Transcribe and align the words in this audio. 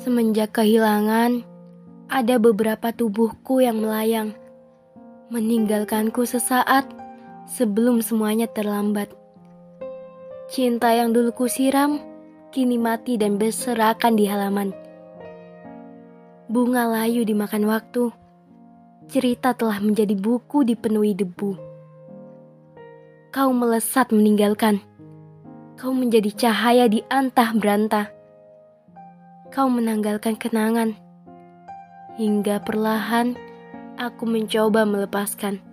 Semenjak 0.00 0.56
kehilangan, 0.56 1.44
ada 2.08 2.40
beberapa 2.40 2.88
tubuhku 2.88 3.60
yang 3.60 3.84
melayang, 3.84 4.32
meninggalkanku 5.28 6.24
sesaat 6.24 6.88
sebelum 7.44 8.00
semuanya 8.00 8.48
terlambat. 8.48 9.12
Cinta 10.48 10.96
yang 10.96 11.12
dulu 11.12 11.36
kusiram, 11.36 12.00
kini 12.48 12.80
mati 12.80 13.20
dan 13.20 13.36
berserakan 13.36 14.16
di 14.16 14.24
halaman. 14.24 14.72
Bunga 16.48 16.88
layu 16.88 17.28
dimakan 17.28 17.68
waktu, 17.68 18.08
cerita 19.04 19.52
telah 19.52 19.84
menjadi 19.84 20.16
buku 20.16 20.64
dipenuhi 20.64 21.12
debu. 21.12 21.60
Kau 23.36 23.52
melesat 23.52 24.16
meninggalkan, 24.16 24.80
kau 25.76 25.92
menjadi 25.92 26.32
cahaya 26.32 26.88
di 26.88 27.04
antah 27.12 27.52
berantah. 27.52 28.19
Kau 29.50 29.66
menanggalkan 29.66 30.38
kenangan, 30.38 30.94
hingga 32.14 32.62
perlahan 32.62 33.34
aku 33.98 34.22
mencoba 34.22 34.86
melepaskan. 34.86 35.69